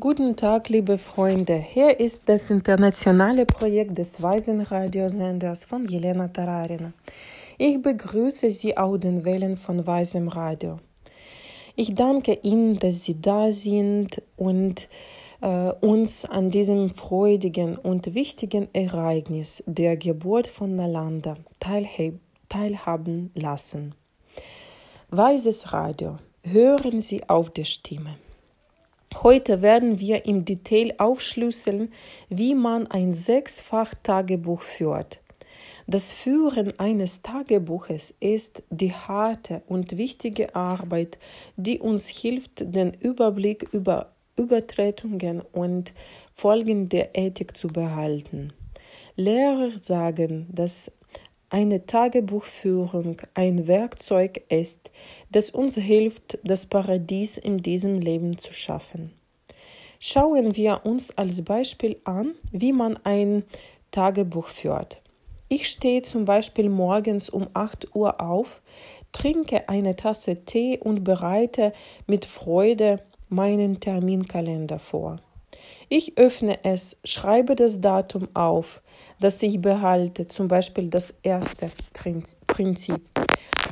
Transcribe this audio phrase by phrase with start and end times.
[0.00, 1.56] Guten Tag, liebe Freunde.
[1.56, 6.92] Hier ist das internationale Projekt des Waisenradiosenders von Jelena Tararina.
[7.58, 10.76] Ich begrüße Sie auf den Wellen von Weisem Radio.
[11.74, 14.88] Ich danke Ihnen, dass Sie da sind und
[15.40, 23.96] äh, uns an diesem freudigen und wichtigen Ereignis der Geburt von Nalanda teilhaben lassen.
[25.10, 26.18] Weises Radio.
[26.44, 28.14] Hören Sie auf die Stimme.
[29.16, 31.90] Heute werden wir im Detail aufschlüsseln,
[32.28, 35.20] wie man ein Sechsfach-Tagebuch führt.
[35.86, 41.18] Das Führen eines Tagebuches ist die harte und wichtige Arbeit,
[41.56, 45.94] die uns hilft, den Überblick über Übertretungen und
[46.34, 48.52] Folgen der Ethik zu behalten.
[49.16, 50.92] Lehrer sagen, dass
[51.50, 54.90] eine Tagebuchführung ein Werkzeug ist,
[55.30, 59.12] das uns hilft, das Paradies in diesem Leben zu schaffen.
[60.00, 63.44] Schauen wir uns als Beispiel an, wie man ein
[63.90, 65.00] Tagebuch führt.
[65.48, 68.60] Ich stehe zum Beispiel morgens um 8 Uhr auf,
[69.12, 71.72] trinke eine Tasse Tee und bereite
[72.06, 75.16] mit Freude meinen Terminkalender vor.
[75.90, 78.82] Ich öffne es, schreibe das Datum auf,
[79.20, 81.70] das ich behalte, zum Beispiel das erste
[82.46, 83.00] Prinzip.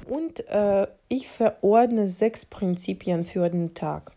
[0.08, 4.12] Und äh, ich verordne sechs Prinzipien für den Tag.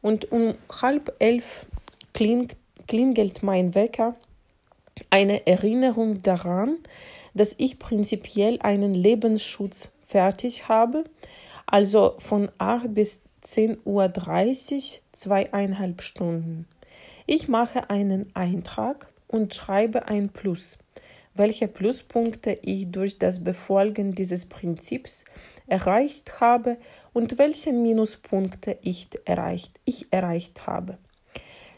[0.00, 1.66] Und um halb elf
[2.14, 2.48] kling,
[2.86, 4.14] klingelt mein Wecker,
[5.10, 6.78] eine Erinnerung daran,
[7.34, 11.04] dass ich prinzipiell einen Lebensschutz fertig habe,
[11.66, 16.66] also von 8 bis 10.30 Uhr zweieinhalb Stunden.
[17.26, 20.76] Ich mache einen Eintrag und schreibe ein Plus,
[21.32, 25.24] welche Pluspunkte ich durch das Befolgen dieses Prinzips
[25.66, 26.76] erreicht habe
[27.14, 30.98] und welche Minuspunkte ich erreicht, ich erreicht habe.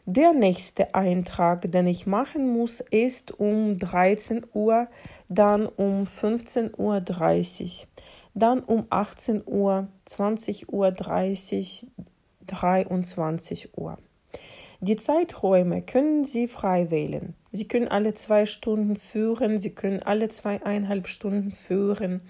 [0.05, 4.89] Der nächste Eintrag, den ich machen muss, ist um 13 Uhr,
[5.29, 7.87] dann um 15.30 Uhr,
[8.35, 11.87] dann um 18 Uhr, 20 Uhr, 30,
[12.49, 13.97] 23 Uhr.
[14.81, 17.35] Die Zeiträume können Sie frei wählen.
[17.51, 22.21] Sie können alle zwei Stunden führen, Sie können alle zweieinhalb Stunden führen.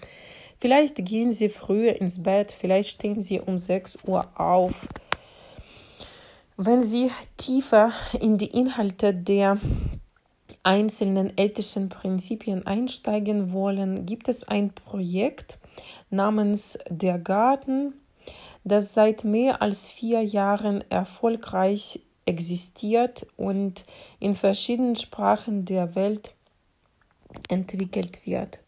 [0.59, 4.87] Vielleicht gehen Sie früher ins Bett, vielleicht stehen Sie um 6 Uhr auf.
[6.57, 9.59] Wenn Sie tiefer in die Inhalte der
[10.63, 15.59] einzelnen ethischen Prinzipien einsteigen wollen, gibt es ein Projekt
[16.11, 17.95] namens Der Garten,
[18.65, 23.85] das seit mehr als vier Jahren erfolgreich existiert und
[24.21, 26.35] in verschiedenen Sprachen der Welt
[27.49, 28.61] entwickelt wird.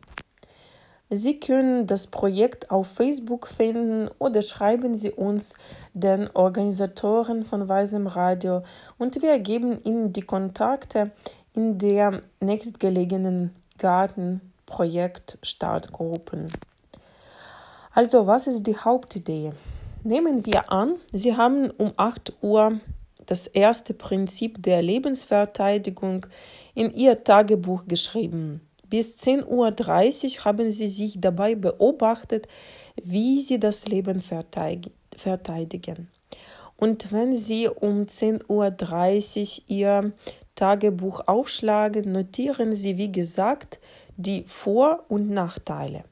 [1.11, 5.55] Sie können das Projekt auf Facebook finden oder schreiben Sie uns,
[5.95, 8.63] den Organisatoren von Weisem Radio,
[8.99, 11.11] und wir geben Ihnen die Kontakte
[11.55, 16.53] in der nächstgelegenen Gartenprojekt Startgruppen.
[17.95, 19.55] Also, was ist die Hauptidee?
[20.05, 22.81] Nehmen wir an, Sie haben um 8 Uhr
[23.29, 26.27] das erste Prinzip der Lebensverteidigung
[26.75, 28.63] in ihr Tagebuch geschrieben.
[28.89, 32.49] Bis 10.30 Uhr haben sie sich dabei beobachtet,
[32.97, 36.09] wie sie das Leben verteidigen.
[36.79, 40.13] Und wenn sie um 10.30 Uhr ihr
[40.55, 43.79] Tagebuch aufschlagen, notieren sie, wie gesagt,
[44.17, 46.05] die Vor- und Nachteile.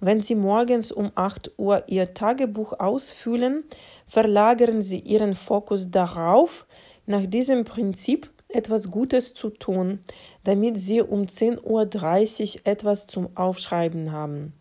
[0.00, 3.64] Wenn Sie morgens um 8 Uhr Ihr Tagebuch ausfüllen,
[4.06, 6.66] verlagern Sie Ihren Fokus darauf,
[7.06, 10.00] nach diesem Prinzip etwas Gutes zu tun,
[10.44, 14.52] damit Sie um 10.30 Uhr etwas zum Aufschreiben haben.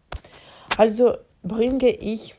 [0.78, 2.36] Also bringe ich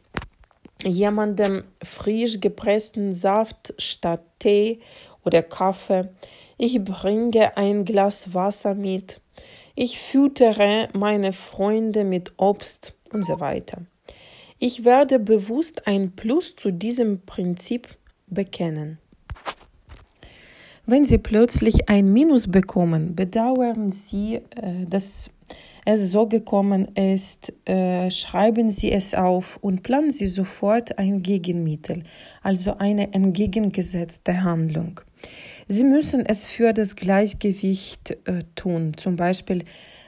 [0.84, 4.80] jemandem frisch gepressten Saft statt Tee
[5.24, 6.08] oder Kaffee.
[6.58, 9.21] Ich bringe ein Glas Wasser mit.
[9.74, 13.82] Ich füttere meine Freunde mit Obst und so weiter.
[14.58, 17.88] Ich werde bewusst ein Plus zu diesem Prinzip
[18.26, 18.98] bekennen.
[20.84, 25.30] Wenn Sie plötzlich ein Minus bekommen, bedauern Sie, äh, dass
[25.84, 32.04] es so gekommen ist, äh, schreiben Sie es auf und planen Sie sofort ein Gegenmittel,
[32.42, 35.00] also eine entgegengesetzte Handlung.
[35.68, 38.92] Sie müssen es für das Gleichgewicht äh, tun.
[38.96, 39.64] Zum Beispiel,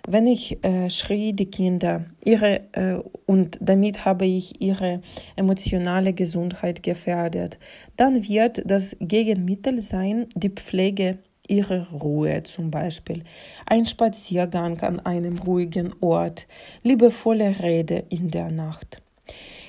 [0.06, 5.01] wenn ich äh, schrie die Kinder ihre äh, und damit habe ich ihre
[5.37, 7.59] emotionale Gesundheit gefährdet,
[7.97, 11.19] dann wird das Gegenmittel sein die Pflege
[11.49, 13.23] ihrer Ruhe zum Beispiel,
[13.67, 16.47] ein Spaziergang an einem ruhigen Ort,
[16.83, 19.03] liebevolle Rede in der Nacht.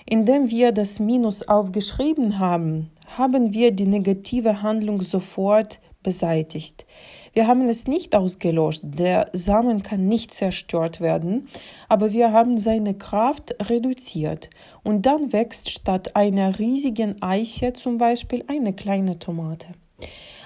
[0.06, 6.86] Indem wir das Minus aufgeschrieben haben, haben wir die negative Handlung sofort beseitigt.
[7.34, 11.48] Wir haben es nicht ausgelöscht, der Samen kann nicht zerstört werden,
[11.90, 14.50] aber wir haben seine Kraft reduziert
[14.84, 19.68] und dann wächst statt einer riesigen Eiche zum Beispiel eine kleine Tomate.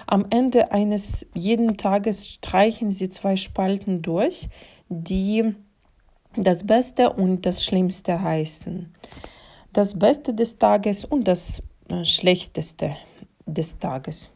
[0.06, 4.48] Am Ende eines jeden Tages streichen Sie zwei Spalten durch,
[4.88, 5.54] die
[6.36, 8.92] das Beste und das Schlimmste heißen.
[9.72, 11.62] Das Beste des Tages und das
[12.04, 12.96] Schlechteste
[13.46, 14.28] des Tages.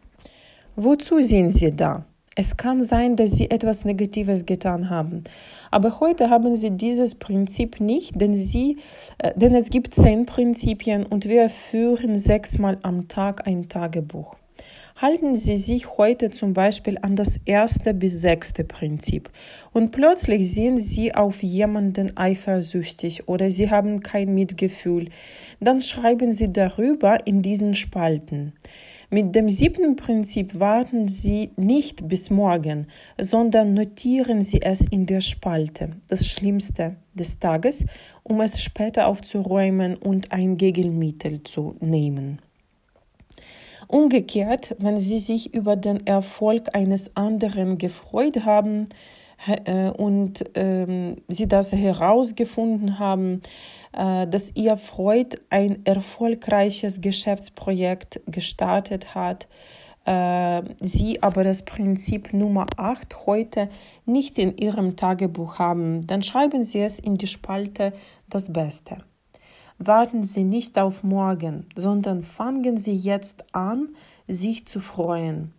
[0.76, 2.04] Wozu sind Sie da?
[2.36, 5.22] Es kann sein, dass Sie etwas Negatives getan haben.
[5.70, 8.78] Aber heute haben Sie dieses Prinzip nicht, denn, Sie,
[9.18, 14.34] äh, denn es gibt zehn Prinzipien und wir führen sechsmal am Tag ein Tagebuch.
[14.96, 19.28] Halten Sie sich heute zum Beispiel an das erste bis sechste Prinzip
[19.72, 25.08] und plötzlich sind Sie auf jemanden eifersüchtig oder Sie haben kein Mitgefühl,
[25.58, 28.52] dann schreiben Sie darüber in diesen Spalten.
[29.10, 32.86] Mit dem siebten Prinzip warten Sie nicht bis morgen,
[33.18, 37.84] sondern notieren Sie es in der Spalte, das Schlimmste des Tages,
[38.22, 42.38] um es später aufzuräumen und ein Gegenmittel zu nehmen.
[43.88, 48.88] Umgekehrt, wenn Sie sich über den Erfolg eines anderen gefreut haben
[49.64, 53.42] äh, und äh, Sie das herausgefunden haben,
[53.92, 59.46] äh, dass Ihr Freund ein erfolgreiches Geschäftsprojekt gestartet hat,
[60.04, 63.68] äh, Sie aber das Prinzip Nummer 8 heute
[64.06, 67.92] nicht in Ihrem Tagebuch haben, dann schreiben Sie es in die Spalte
[68.28, 68.98] das Beste.
[69.78, 73.88] Warten Sie nicht auf morgen, sondern fangen Sie jetzt an,
[74.28, 75.52] sich zu freuen.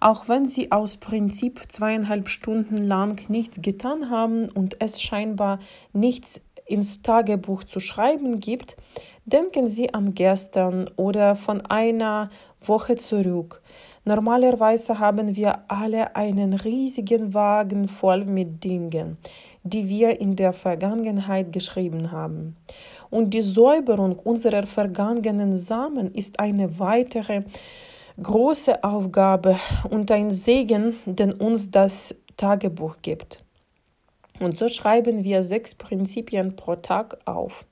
[0.00, 5.60] Auch wenn Sie aus Prinzip zweieinhalb Stunden lang nichts getan haben und es scheinbar
[5.92, 8.76] nichts ins Tagebuch zu schreiben gibt,
[9.24, 13.62] denken Sie an gestern oder von einer Woche zurück.
[14.04, 19.18] Normalerweise haben wir alle einen riesigen Wagen voll mit Dingen,
[19.64, 22.56] die wir in der Vergangenheit geschrieben haben.
[23.10, 27.42] Und die Säuberung unserer vergangenen Samen ist eine weitere
[28.22, 29.58] große Aufgabe
[29.90, 33.40] und ein Segen, den uns das Tagebuch gibt.
[34.40, 37.64] Und so schreiben wir sechs Prinzipien pro Tag auf.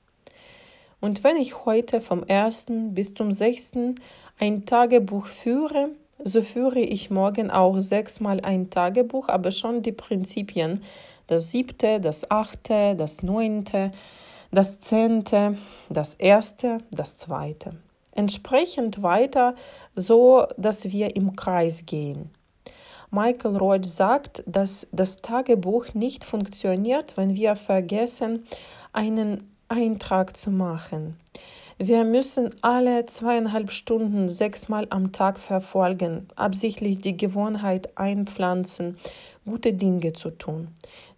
[1.00, 3.96] Und wenn ich heute vom ersten bis zum sechsten
[4.38, 5.90] ein Tagebuch führe,
[6.22, 10.80] so führe ich morgen auch sechsmal ein Tagebuch, aber schon die Prinzipien,
[11.26, 13.90] das siebte, das achte, das neunte,
[14.54, 15.56] das zehnte,
[15.88, 17.70] das erste, das zweite.
[18.12, 19.56] Entsprechend weiter,
[19.96, 22.30] so dass wir im Kreis gehen.
[23.10, 28.46] Michael Roach sagt, dass das Tagebuch nicht funktioniert, wenn wir vergessen,
[28.92, 31.18] einen Eintrag zu machen.
[31.78, 38.96] Wir müssen alle zweieinhalb Stunden sechsmal am Tag verfolgen, absichtlich die Gewohnheit einpflanzen,
[39.44, 40.68] gute Dinge zu tun.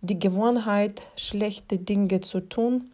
[0.00, 2.90] Die Gewohnheit, schlechte Dinge zu tun,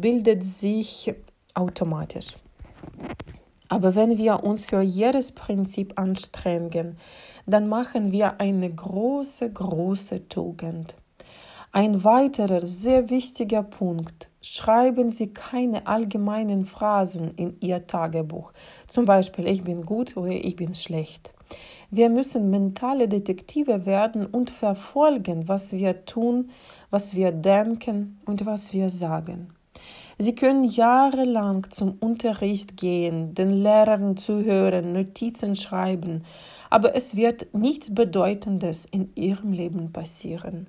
[0.00, 1.12] bildet sich
[1.54, 2.36] automatisch.
[3.68, 6.98] Aber wenn wir uns für jedes Prinzip anstrengen,
[7.46, 10.96] dann machen wir eine große, große Tugend.
[11.72, 14.28] Ein weiterer sehr wichtiger Punkt.
[14.42, 18.52] Schreiben Sie keine allgemeinen Phrasen in Ihr Tagebuch.
[18.88, 21.32] Zum Beispiel, ich bin gut oder ich bin schlecht.
[21.92, 26.50] Wir müssen mentale Detektive werden und verfolgen, was wir tun,
[26.90, 29.54] was wir denken und was wir sagen.
[30.22, 36.26] Sie können jahrelang zum Unterricht gehen, den Lehrern zuhören, Notizen schreiben,
[36.68, 40.66] aber es wird nichts Bedeutendes in Ihrem Leben passieren.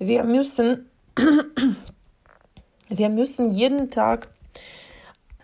[0.00, 0.90] Wir müssen,
[2.88, 4.30] wir müssen jeden Tag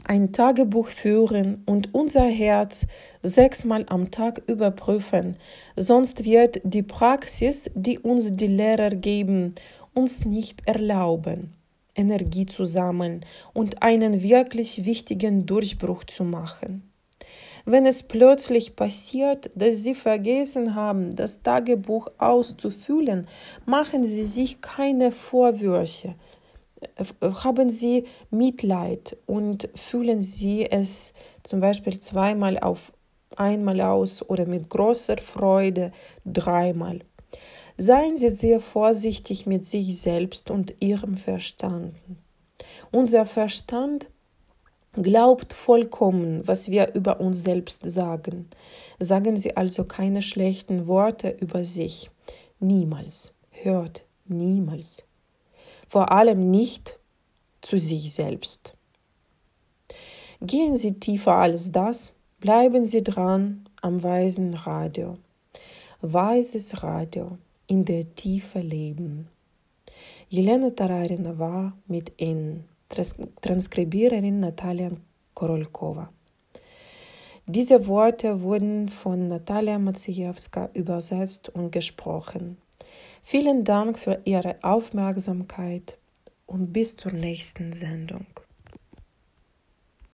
[0.02, 2.84] ein Tagebuch führen und unser Herz
[3.22, 5.37] sechsmal am Tag überprüfen,
[5.76, 9.54] sonst wird die Praxis, die uns die Lehrer geben,
[9.94, 11.54] uns nicht erlauben.
[11.94, 16.90] Energie zu sammeln und einen wirklich wichtigen Durchbruch zu machen.
[17.64, 23.26] Wenn es plötzlich passiert, dass Sie vergessen haben, das Tagebuch auszufüllen,
[23.66, 26.14] machen Sie sich keine Vorwürfe.
[27.20, 32.92] Haben Sie Mitleid und füllen Sie es zum Beispiel zweimal auf
[33.37, 35.92] einmal aus oder mit großer Freude
[36.25, 37.00] dreimal.
[37.82, 41.94] Seien Sie sehr vorsichtig mit sich selbst und Ihrem Verstand.
[42.92, 44.10] Unser Verstand
[44.92, 48.50] glaubt vollkommen, was wir über uns selbst sagen.
[48.99, 52.10] Sagen Sie also keine schlechten Worte über sich.
[52.58, 53.32] Niemals.
[53.50, 55.02] Hört niemals.
[55.88, 56.99] Vor allem nicht
[57.62, 58.75] zu sich selbst.
[60.42, 65.16] Gehen Sie tiefer als das Bleiben Sie dran am Weisen Radio.
[66.02, 67.38] Weises Radio
[67.70, 69.28] in der Tiefe leben.
[70.28, 74.90] Jelena Tararina war mit Ihnen, Transkribiererin Natalia
[75.34, 76.10] Korolkova.
[77.46, 82.56] Diese Worte wurden von Natalia Maciejewska übersetzt und gesprochen.
[83.22, 85.96] Vielen Dank für Ihre Aufmerksamkeit
[86.46, 88.26] und bis zur nächsten Sendung.